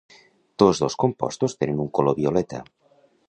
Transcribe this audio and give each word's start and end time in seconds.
Tots 0.61 0.79
dos 0.83 0.95
compostos 1.03 1.55
tenen 1.59 1.85
un 1.85 1.93
color 1.99 2.19
violeta. 2.23 2.63